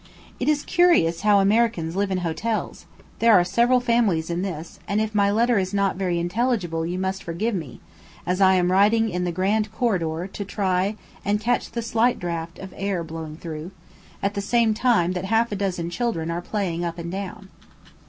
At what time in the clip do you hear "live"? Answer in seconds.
1.95-2.09